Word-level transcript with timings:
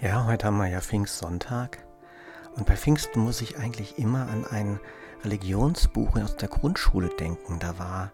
Ja, 0.00 0.26
heute 0.26 0.46
haben 0.46 0.58
wir 0.58 0.68
ja 0.68 0.80
Pfingstsonntag. 0.80 1.78
Und 2.54 2.66
bei 2.66 2.76
Pfingsten 2.76 3.18
muss 3.18 3.40
ich 3.40 3.58
eigentlich 3.58 3.98
immer 3.98 4.28
an 4.28 4.46
ein 4.46 4.78
Religionsbuch 5.24 6.16
aus 6.16 6.36
der 6.36 6.48
Grundschule 6.48 7.08
denken. 7.08 7.58
Da, 7.58 7.80
war, 7.80 8.12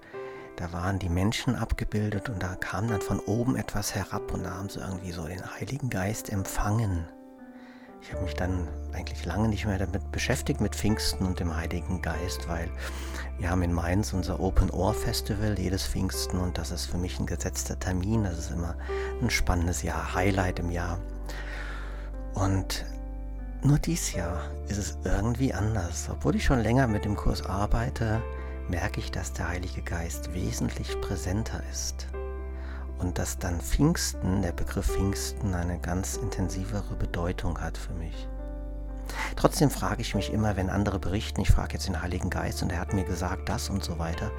da 0.57 0.73
waren 0.73 0.99
die 0.99 1.11
Menschen 1.11 1.55
abgebildet 1.55 2.31
und 2.31 2.43
da 2.43 2.55
kam 2.55 2.89
dann 2.89 3.03
von 3.03 3.21
oben 3.21 3.57
etwas 3.57 3.95
herab 3.95 4.33
und 4.33 4.45
da 4.45 4.55
haben 4.55 4.71
sie 4.71 4.81
irgendwie 4.81 5.13
so 5.13 5.27
den 5.27 5.45
Heiligen 5.45 5.91
Geist 5.91 6.31
empfangen. 6.31 7.07
Ich 8.01 8.15
habe 8.15 8.23
mich 8.23 8.35
dann 8.35 8.67
eigentlich 8.95 9.27
lange 9.27 9.49
nicht 9.49 9.67
mehr 9.67 9.77
damit 9.77 10.11
beschäftigt 10.11 10.63
mit 10.63 10.75
Pfingsten 10.75 11.27
und 11.27 11.39
dem 11.39 11.55
Heiligen 11.55 12.01
Geist, 12.01 12.49
weil 12.49 12.71
wir 13.39 13.51
haben 13.51 13.63
in 13.63 13.75
Mainz 13.75 14.15
unser 14.15 14.41
Open 14.41 14.71
Ohr 14.71 14.95
Festival 14.95 15.59
jedes 15.59 15.87
Pfingsten 15.87 16.39
und 16.39 16.57
das 16.57 16.71
ist 16.71 16.87
für 16.87 16.97
mich 16.97 17.21
ein 17.21 17.27
gesetzter 17.27 17.79
Termin. 17.79 18.25
Das 18.25 18.39
ist 18.39 18.53
immer 18.53 18.75
ein 19.21 19.29
spannendes 19.29 19.83
Jahr, 19.83 20.15
Highlight 20.15 20.61
im 20.61 20.71
Jahr. 20.71 20.99
Und 22.35 22.85
nur 23.63 23.79
dies 23.79 24.13
Jahr 24.13 24.41
ist 24.69 24.79
es 24.79 24.99
irgendwie 25.05 25.55
anders. 25.55 26.09
Obwohl 26.11 26.37
ich 26.37 26.45
schon 26.45 26.61
länger 26.61 26.87
mit 26.87 27.05
dem 27.05 27.17
Kurs 27.17 27.45
arbeite, 27.47 28.23
merke 28.69 29.01
ich, 29.01 29.11
dass 29.11 29.33
der 29.33 29.49
Heilige 29.49 29.83
Geist 29.83 30.35
wesentlich 30.35 31.01
präsenter 31.01 31.63
ist 31.71 32.09
und 32.99 33.19
dass 33.19 33.39
dann 33.39 33.61
Pfingsten, 33.61 34.43
der 34.43 34.53
Begriff 34.53 34.87
Pfingsten, 34.87 35.55
eine 35.55 35.79
ganz 35.79 36.17
intensivere 36.17 36.95
Bedeutung 36.97 37.61
hat 37.61 37.77
für 37.77 37.93
mich. 37.95 38.29
Trotzdem 39.37 39.71
frage 39.71 40.03
ich 40.03 40.15
mich 40.15 40.33
immer, 40.33 40.57
wenn 40.57 40.71
andere 40.71 40.99
berichten, 40.99 41.41
ich 41.41 41.51
frage 41.51 41.75
jetzt 41.75 41.89
den 41.89 42.01
Heiligen 42.01 42.31
Geist 42.31 42.63
und 42.63 42.71
er 42.71 42.81
hat 42.81 42.95
mir 42.95 43.05
gesagt 43.05 43.49
das 43.49 43.69
und 43.69 43.85
so 43.85 43.99
weiter. 43.99 44.31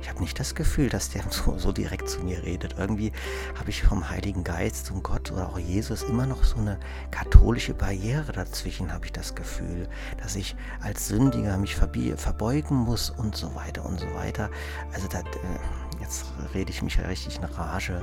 Ich 0.00 0.08
habe 0.08 0.20
nicht 0.20 0.38
das 0.38 0.54
Gefühl, 0.54 0.88
dass 0.88 1.10
der 1.10 1.22
so, 1.30 1.58
so 1.58 1.72
direkt 1.72 2.08
zu 2.08 2.20
mir 2.20 2.42
redet. 2.42 2.76
Irgendwie 2.78 3.12
habe 3.58 3.70
ich 3.70 3.82
vom 3.82 4.08
Heiligen 4.08 4.44
Geist 4.44 4.90
und 4.90 5.02
Gott 5.02 5.30
oder 5.32 5.48
auch 5.48 5.58
Jesus 5.58 6.02
immer 6.02 6.26
noch 6.26 6.44
so 6.44 6.58
eine 6.58 6.78
katholische 7.10 7.74
Barriere 7.74 8.32
dazwischen, 8.32 8.92
habe 8.92 9.06
ich 9.06 9.12
das 9.12 9.34
Gefühl, 9.34 9.88
dass 10.22 10.36
ich 10.36 10.56
als 10.80 11.08
Sündiger 11.08 11.56
mich 11.58 11.76
verbeugen 11.76 12.76
muss 12.76 13.10
und 13.10 13.36
so 13.36 13.54
weiter 13.54 13.84
und 13.84 14.00
so 14.00 14.12
weiter. 14.14 14.50
Also 14.92 15.08
das, 15.08 15.22
äh, 15.22 16.00
jetzt 16.00 16.26
rede 16.54 16.70
ich 16.70 16.82
mich 16.82 16.98
richtig 17.06 17.38
in 17.38 17.44
Rage, 17.44 18.02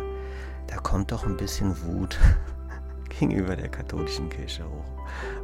da 0.68 0.78
kommt 0.78 1.12
doch 1.12 1.26
ein 1.26 1.38
bisschen 1.38 1.76
Wut 1.84 2.18
gegenüber 3.10 3.56
der 3.56 3.70
katholischen 3.70 4.30
Kirche 4.30 4.64
hoch. 4.66 4.86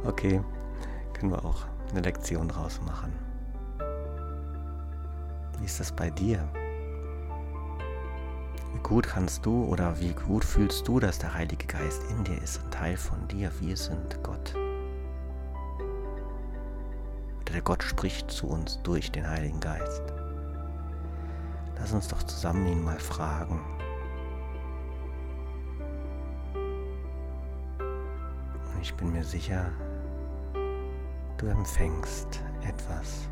Okay, 0.04 0.40
können 1.20 1.32
wir 1.32 1.44
auch 1.44 1.66
eine 1.90 2.00
Lektion 2.00 2.48
draus 2.48 2.80
machen. 2.80 3.12
Wie 5.58 5.66
ist 5.66 5.78
das 5.78 5.92
bei 5.92 6.08
dir? 6.08 6.48
Wie 8.72 8.78
gut 8.82 9.06
kannst 9.06 9.44
du 9.44 9.64
oder 9.64 10.00
wie 10.00 10.14
gut 10.14 10.46
fühlst 10.46 10.88
du, 10.88 10.98
dass 10.98 11.18
der 11.18 11.34
Heilige 11.34 11.66
Geist 11.66 12.02
in 12.10 12.24
dir 12.24 12.40
ist, 12.42 12.64
ein 12.64 12.70
Teil 12.70 12.96
von 12.96 13.28
dir? 13.28 13.52
Wir 13.60 13.76
sind 13.76 14.22
Gott. 14.22 14.54
Der 17.52 17.60
Gott 17.60 17.82
spricht 17.82 18.30
zu 18.30 18.46
uns 18.46 18.80
durch 18.82 19.12
den 19.12 19.28
Heiligen 19.28 19.60
Geist. 19.60 20.02
Lass 21.78 21.92
uns 21.92 22.08
doch 22.08 22.22
zusammen 22.22 22.66
ihn 22.66 22.82
mal 22.82 22.98
fragen. 22.98 23.60
Und 28.72 28.80
ich 28.80 28.94
bin 28.94 29.12
mir 29.12 29.24
sicher, 29.24 29.70
du 31.40 31.46
empfängst 31.46 32.40
etwas. 32.68 33.28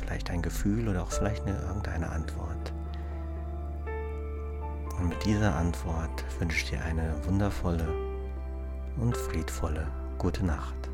Vielleicht 0.00 0.30
ein 0.30 0.40
Gefühl 0.40 0.88
oder 0.88 1.02
auch 1.02 1.10
vielleicht 1.10 1.46
eine, 1.46 1.58
irgendeine 1.60 2.08
Antwort. 2.10 2.72
Und 4.98 5.08
mit 5.10 5.24
dieser 5.24 5.54
Antwort 5.54 6.24
wünsche 6.38 6.56
ich 6.56 6.70
dir 6.70 6.82
eine 6.82 7.14
wundervolle 7.26 7.86
und 8.96 9.16
friedvolle 9.16 9.86
gute 10.16 10.46
Nacht. 10.46 10.91